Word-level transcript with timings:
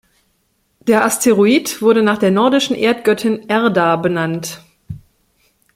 Der 0.79 1.05
Asteroid 1.05 1.79
wurde 1.79 2.01
nach 2.01 2.17
der 2.17 2.31
nordischen 2.31 2.75
Erdgöttin 2.75 3.47
Erda 3.47 3.97
benannt. 3.97 4.63